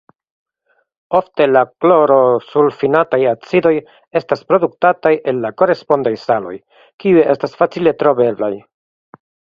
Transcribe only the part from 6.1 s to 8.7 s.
saloj kiuj estas facile troveblaj.